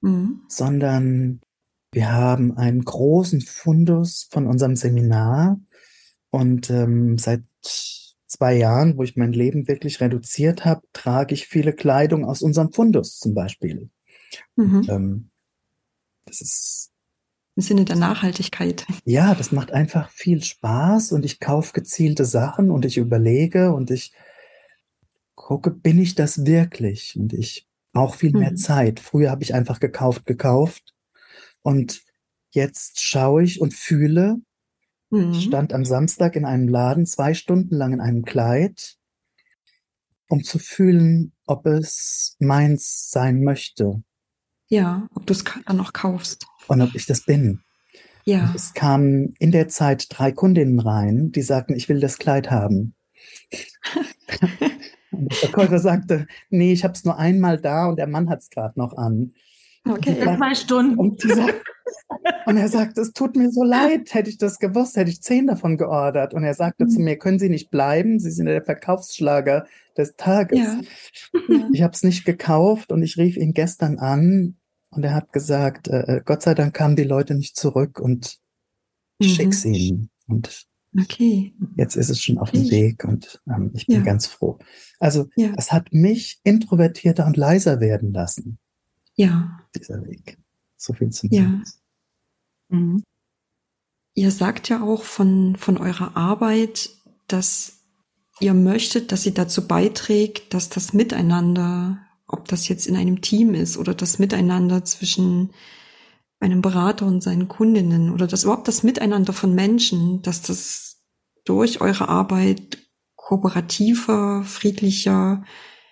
[0.00, 0.42] mhm.
[0.46, 1.40] sondern
[1.92, 5.58] wir haben einen großen Fundus von unserem Seminar
[6.30, 7.42] und ähm, seit
[8.28, 12.72] zwei Jahren, wo ich mein Leben wirklich reduziert habe, trage ich viele Kleidung aus unserem
[12.72, 13.90] Fundus zum Beispiel.
[14.56, 14.86] Mhm.
[14.88, 15.28] Ähm,
[16.26, 16.92] das ist
[17.56, 18.86] im Sinne der Nachhaltigkeit.
[19.04, 23.90] Ja, das macht einfach viel Spaß und ich kaufe gezielte Sachen und ich überlege und
[23.90, 24.12] ich
[25.46, 27.16] gucke, bin ich das wirklich?
[27.18, 28.56] Und ich brauche viel mehr mhm.
[28.56, 29.00] Zeit.
[29.00, 30.94] Früher habe ich einfach gekauft, gekauft
[31.62, 32.02] und
[32.50, 34.40] jetzt schaue ich und fühle,
[35.10, 35.32] Mhm.
[35.32, 38.96] Ich stand am Samstag in einem Laden zwei Stunden lang in einem Kleid,
[40.28, 44.02] um zu fühlen, ob es meins sein möchte.
[44.68, 46.46] Ja, ob du es dann noch kaufst.
[46.66, 47.62] Und ob ich das bin.
[48.24, 48.48] Ja.
[48.48, 52.50] Und es kamen in der Zeit drei Kundinnen rein, die sagten, ich will das Kleid
[52.50, 52.94] haben.
[55.18, 58.40] und der Verkäufer sagte, nee, ich habe es nur einmal da und der Mann hat
[58.40, 59.34] es gerade noch an.
[59.86, 60.98] Okay, zwei Stunden.
[60.98, 61.48] Und, dieser,
[62.46, 65.46] und er sagte, es tut mir so leid, hätte ich das gewusst, hätte ich zehn
[65.46, 66.34] davon geordert.
[66.34, 66.90] Und er sagte mhm.
[66.90, 68.18] zu mir, können Sie nicht bleiben?
[68.18, 70.58] Sie sind der Verkaufsschlager des Tages.
[70.58, 70.80] Ja.
[71.72, 74.56] Ich habe es nicht gekauft und ich rief ihn gestern an
[74.90, 78.38] und er hat gesagt, äh, äh, Gott sei Dank kamen die Leute nicht zurück und
[79.18, 79.34] ich mhm.
[79.34, 80.10] schick's ihnen.
[80.26, 81.54] Und okay.
[81.76, 84.02] jetzt ist es schon auf dem Weg und ähm, ich bin ja.
[84.02, 84.58] ganz froh.
[84.98, 85.52] Also ja.
[85.56, 88.58] es hat mich introvertierter und leiser werden lassen.
[89.14, 89.60] Ja.
[89.76, 90.38] Dieser Weg.
[90.76, 91.40] So viel zu mir.
[91.40, 91.62] Ja.
[92.68, 93.02] Mhm.
[94.14, 96.90] Ihr sagt ja auch von, von eurer Arbeit,
[97.28, 97.84] dass
[98.40, 103.54] ihr möchtet, dass sie dazu beiträgt, dass das Miteinander, ob das jetzt in einem Team
[103.54, 105.50] ist oder das Miteinander zwischen
[106.40, 111.02] einem Berater und seinen Kundinnen oder das überhaupt das Miteinander von Menschen, dass das
[111.44, 112.78] durch eure Arbeit
[113.16, 115.44] kooperativer, friedlicher,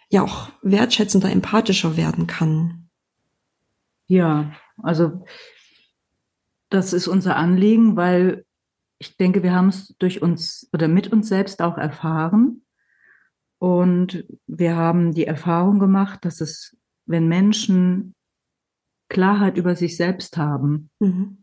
[0.08, 2.88] ja auch wertschätzender, empathischer werden kann.
[4.06, 5.24] Ja, also
[6.70, 8.44] das ist unser Anliegen, weil
[8.98, 12.62] ich denke, wir haben es durch uns oder mit uns selbst auch erfahren.
[13.58, 18.14] Und wir haben die Erfahrung gemacht, dass es, wenn Menschen
[19.08, 21.38] Klarheit über sich selbst haben, mhm.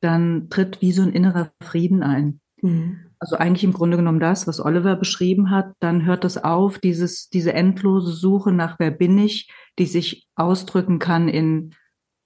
[0.00, 2.40] dann tritt wie so ein innerer Frieden ein.
[2.62, 3.00] Mhm.
[3.18, 7.28] Also eigentlich im Grunde genommen das, was Oliver beschrieben hat, dann hört das auf, dieses,
[7.30, 11.74] diese endlose Suche nach wer bin ich, die sich ausdrücken kann in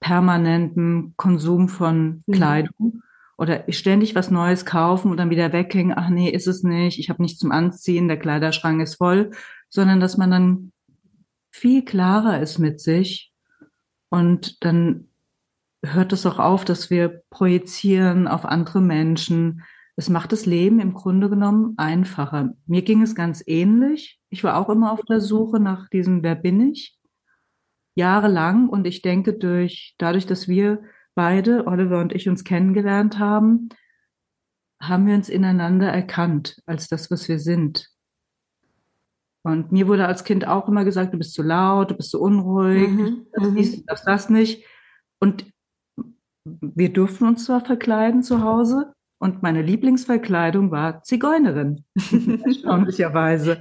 [0.00, 2.32] permanentem Konsum von mhm.
[2.32, 3.02] Kleidung
[3.36, 7.08] oder ständig was Neues kaufen und dann wieder weghängen, ach nee, ist es nicht, ich
[7.08, 9.30] habe nichts zum Anziehen, der Kleiderschrank ist voll,
[9.68, 10.72] sondern dass man dann
[11.50, 13.27] viel klarer ist mit sich
[14.10, 15.08] und dann
[15.84, 19.62] hört es auch auf, dass wir projizieren auf andere Menschen.
[19.96, 22.54] Es macht das Leben im Grunde genommen einfacher.
[22.66, 24.20] Mir ging es ganz ähnlich.
[24.30, 26.98] Ich war auch immer auf der Suche nach diesem Wer bin ich?
[27.98, 28.68] jahrelang.
[28.70, 30.82] Und ich denke, durch, dadurch, dass wir
[31.14, 33.68] beide, Oliver und ich, uns kennengelernt haben,
[34.80, 37.88] haben wir uns ineinander erkannt als das, was wir sind.
[39.48, 42.20] Und mir wurde als Kind auch immer gesagt, du bist zu laut, du bist zu
[42.20, 44.64] unruhig, mhm, das, dies, das, das nicht.
[45.20, 45.46] Und
[46.44, 51.84] wir durften uns zwar verkleiden zu Hause, und meine Lieblingsverkleidung war Zigeunerin,
[52.44, 53.60] erstaunlicherweise.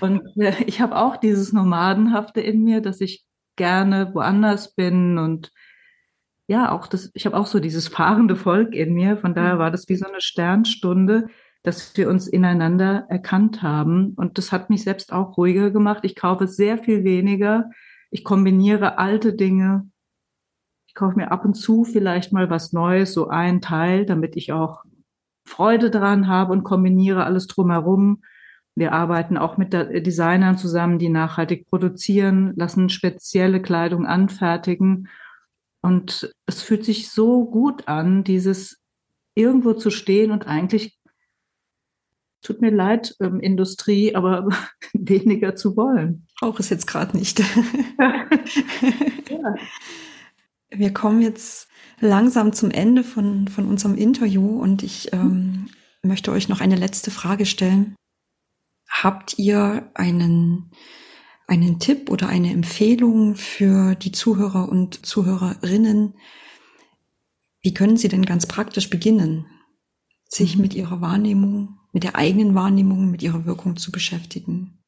[0.00, 5.50] Und äh, ich habe auch dieses Nomadenhafte in mir, dass ich gerne woanders bin und
[6.50, 9.18] ja, auch das, ich habe auch so dieses fahrende Volk in mir.
[9.18, 9.58] Von daher mhm.
[9.58, 11.28] war das wie so eine Sternstunde,
[11.68, 14.14] dass wir uns ineinander erkannt haben.
[14.16, 16.00] Und das hat mich selbst auch ruhiger gemacht.
[16.04, 17.70] Ich kaufe sehr viel weniger.
[18.10, 19.88] Ich kombiniere alte Dinge
[20.98, 24.84] kaufe mir ab und zu vielleicht mal was Neues, so ein Teil, damit ich auch
[25.46, 28.22] Freude daran habe und kombiniere alles drumherum.
[28.74, 35.08] Wir arbeiten auch mit Designern zusammen, die nachhaltig produzieren, lassen spezielle Kleidung anfertigen.
[35.80, 38.82] Und es fühlt sich so gut an, dieses
[39.34, 40.97] irgendwo zu stehen und eigentlich,
[42.42, 44.48] tut mir leid, ähm, Industrie, aber
[44.92, 46.26] weniger zu wollen.
[46.40, 47.40] Auch es jetzt gerade nicht.
[49.30, 49.54] ja.
[50.70, 51.68] Wir kommen jetzt
[52.00, 55.68] langsam zum Ende von, von unserem Interview und ich ähm,
[56.02, 57.96] möchte euch noch eine letzte Frage stellen.
[58.88, 60.70] Habt ihr einen,
[61.46, 66.14] einen Tipp oder eine Empfehlung für die Zuhörer und Zuhörerinnen?
[67.60, 69.46] Wie können sie denn ganz praktisch beginnen,
[70.28, 70.62] sich mhm.
[70.62, 74.78] mit ihrer Wahrnehmung, mit der eigenen Wahrnehmung, mit ihrer Wirkung zu beschäftigen?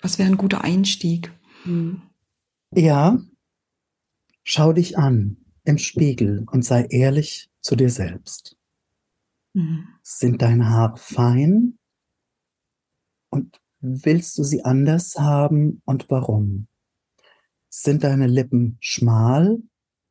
[0.00, 1.32] Was wäre ein guter Einstieg?
[1.64, 2.02] Mhm.
[2.74, 3.18] Ja,
[4.44, 8.56] Schau dich an im Spiegel und sei ehrlich zu dir selbst.
[9.54, 9.88] Mhm.
[10.02, 11.78] Sind deine Haare fein?
[13.30, 16.66] Und willst du sie anders haben und warum?
[17.68, 19.62] Sind deine Lippen schmal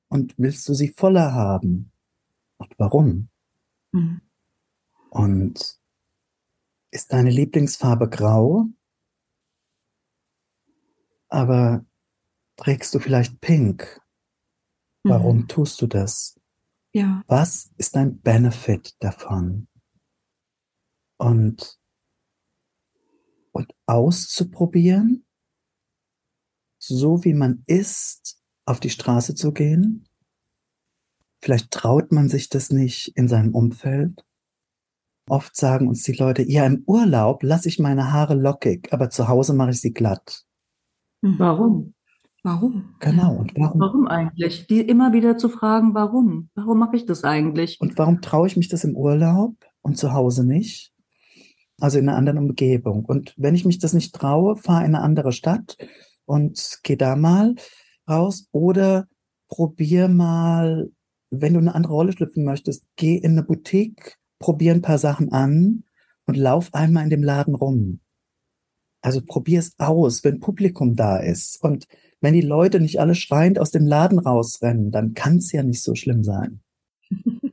[0.07, 1.91] und willst du sie voller haben?
[2.57, 3.29] Und warum?
[3.91, 4.21] Mhm.
[5.11, 5.79] Und
[6.91, 8.65] ist deine Lieblingsfarbe grau?
[11.29, 11.85] Aber
[12.57, 14.01] trägst du vielleicht pink
[15.03, 15.47] Warum mhm.
[15.47, 16.39] tust du das?
[16.93, 17.23] Ja.
[17.27, 19.67] Was ist dein Benefit davon?
[21.17, 21.79] Und,
[23.51, 25.25] und auszuprobieren,
[26.79, 30.07] so wie man ist, auf die Straße zu gehen.
[31.41, 34.23] Vielleicht traut man sich das nicht in seinem Umfeld.
[35.31, 39.29] Oft sagen uns die Leute, ja, im Urlaub lasse ich meine Haare lockig, aber zu
[39.29, 40.43] Hause mache ich sie glatt.
[41.21, 41.93] Warum?
[42.43, 42.95] Warum?
[42.99, 43.37] Genau.
[43.37, 43.79] Und warum?
[43.79, 44.67] Warum eigentlich?
[44.67, 46.49] Die immer wieder zu fragen, warum?
[46.53, 47.77] Warum mache ich das eigentlich?
[47.79, 50.91] Und warum traue ich mich das im Urlaub und zu Hause nicht?
[51.79, 53.05] Also in einer anderen Umgebung.
[53.05, 55.77] Und wenn ich mich das nicht traue, fahre in eine andere Stadt
[56.25, 57.55] und geh da mal
[58.05, 59.07] raus oder
[59.47, 60.91] probier mal,
[61.29, 65.31] wenn du eine andere Rolle schlüpfen möchtest, geh in eine Boutique, probier ein paar Sachen
[65.31, 65.83] an
[66.25, 68.01] und lauf einmal in dem Laden rum.
[69.01, 71.63] Also probier es aus, wenn Publikum da ist.
[71.63, 71.87] Und
[72.19, 75.81] wenn die Leute nicht alle schreiend aus dem Laden rausrennen, dann kann es ja nicht
[75.81, 76.61] so schlimm sein.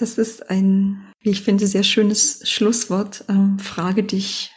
[0.00, 3.24] Das ist ein, wie ich finde, sehr schönes Schlusswort.
[3.28, 4.52] Ähm, frage dich,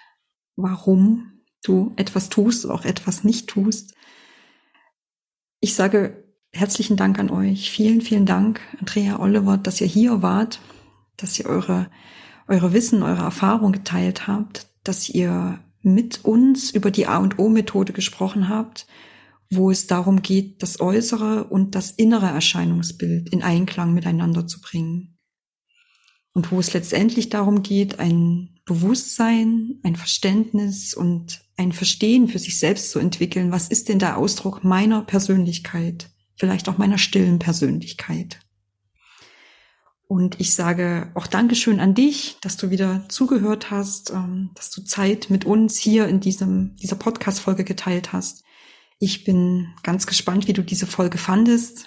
[0.56, 3.96] warum du etwas tust oder auch etwas nicht tust.
[5.60, 7.72] Ich sage herzlichen Dank an euch.
[7.72, 10.60] Vielen, vielen Dank, Andrea Oliver, dass ihr hier wart,
[11.18, 11.90] dass ihr eure,
[12.48, 17.94] eure Wissen, eure Erfahrung geteilt habt, dass ihr mit uns über die A und O-Methode
[17.94, 18.86] gesprochen habt,
[19.50, 25.18] wo es darum geht, das äußere und das innere Erscheinungsbild in Einklang miteinander zu bringen.
[26.34, 32.58] Und wo es letztendlich darum geht, ein Bewusstsein, ein Verständnis und ein Verstehen für sich
[32.58, 33.52] selbst zu entwickeln.
[33.52, 36.10] Was ist denn der Ausdruck meiner Persönlichkeit?
[36.42, 38.40] Vielleicht auch meiner stillen Persönlichkeit.
[40.08, 44.82] Und ich sage auch Dankeschön an dich, dass du wieder zugehört hast, ähm, dass du
[44.82, 48.44] Zeit mit uns hier in diesem, dieser Podcast-Folge geteilt hast.
[48.98, 51.86] Ich bin ganz gespannt, wie du diese Folge fandest.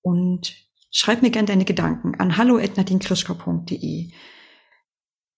[0.00, 0.54] Und
[0.92, 4.12] schreib mir gerne deine Gedanken an hallo.nadinkrischka.de.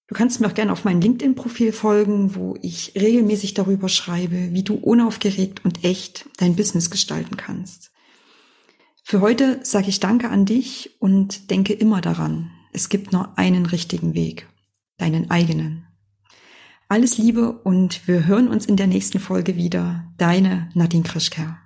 [0.07, 4.65] Du kannst mir auch gerne auf mein LinkedIn-Profil folgen, wo ich regelmäßig darüber schreibe, wie
[4.65, 7.88] du unaufgeregt und echt dein Business gestalten kannst.
[9.11, 13.65] Für heute sage ich Danke an dich und denke immer daran, es gibt nur einen
[13.65, 14.47] richtigen Weg,
[14.99, 15.87] deinen eigenen.
[16.91, 20.05] Alles Liebe und wir hören uns in der nächsten Folge wieder.
[20.19, 21.57] Deine Nadine Krischker.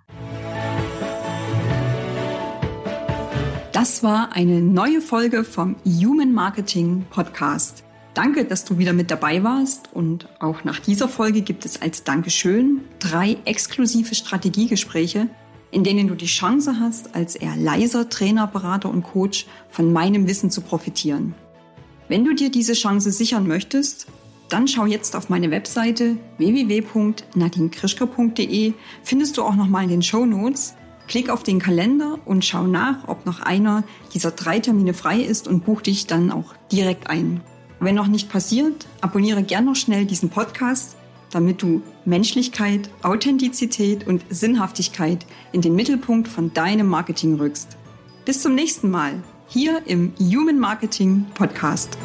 [3.73, 7.83] Das war eine neue Folge vom Human Marketing Podcast.
[8.15, 12.05] Danke, dass du wieder mit dabei warst und auch nach dieser Folge gibt es als
[12.05, 15.29] Dankeschön drei exklusive Strategiegespräche,
[15.73, 20.29] in denen du die Chance hast, als eher leiser Trainer, Berater und Coach von meinem
[20.29, 21.35] Wissen zu profitieren.
[22.09, 24.07] Wenn du dir diese Chance sichern möchtest,
[24.51, 30.75] dann schau jetzt auf meine Webseite www.nadinkrischker.de, findest du auch nochmal in den Show Notes.
[31.09, 33.83] Klick auf den Kalender und schau nach, ob noch einer
[34.15, 37.41] dieser drei Termine frei ist und buch dich dann auch direkt ein.
[37.81, 40.97] Wenn noch nicht passiert, abonniere gern noch schnell diesen Podcast,
[41.31, 47.77] damit du Menschlichkeit, Authentizität und Sinnhaftigkeit in den Mittelpunkt von deinem Marketing rückst.
[48.25, 49.15] Bis zum nächsten Mal
[49.49, 51.99] hier im Human Marketing Podcast.